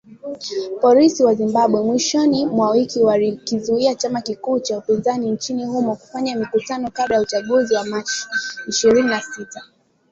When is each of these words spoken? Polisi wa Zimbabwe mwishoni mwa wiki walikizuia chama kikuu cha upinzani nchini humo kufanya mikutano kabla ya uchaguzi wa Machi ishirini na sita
Polisi 0.83 1.19
wa 1.23 1.33
Zimbabwe 1.41 1.81
mwishoni 1.81 2.45
mwa 2.45 2.71
wiki 2.71 2.99
walikizuia 3.03 3.95
chama 3.95 4.21
kikuu 4.21 4.59
cha 4.59 4.77
upinzani 4.77 5.31
nchini 5.31 5.65
humo 5.65 5.95
kufanya 5.95 6.35
mikutano 6.35 6.91
kabla 6.91 7.15
ya 7.15 7.21
uchaguzi 7.21 7.73
wa 7.75 7.85
Machi 7.85 8.27
ishirini 8.67 9.09
na 9.09 9.21
sita 9.21 9.61